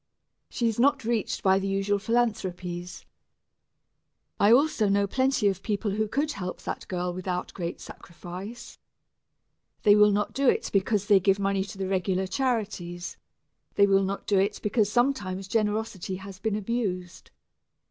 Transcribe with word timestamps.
She 0.49 0.67
is 0.67 0.79
not 0.79 1.05
reached 1.05 1.43
by 1.43 1.59
the 1.59 1.67
usual 1.67 1.99
philanthropies. 1.99 3.05
I 4.39 4.51
also 4.51 4.89
know 4.89 5.05
plenty 5.05 5.47
of 5.47 5.61
people 5.61 5.91
who 5.91 6.07
could 6.07 6.31
help 6.31 6.59
that 6.63 6.87
girl 6.87 7.13
without 7.13 7.53
great 7.53 7.79
sacrifice. 7.79 8.79
They 9.83 9.93
will 9.95 10.09
not 10.09 10.33
do 10.33 10.49
it 10.49 10.71
because 10.73 11.05
they 11.05 11.19
give 11.19 11.37
money 11.37 11.63
to 11.65 11.77
the 11.77 11.87
regular 11.87 12.25
charities 12.25 13.17
they 13.75 13.85
will 13.85 14.01
not 14.01 14.25
do 14.25 14.39
it 14.39 14.59
because 14.63 14.91
sometimes 14.91 15.47
generosity 15.47 16.15
has 16.15 16.39
been 16.39 16.55
abused. 16.55 17.29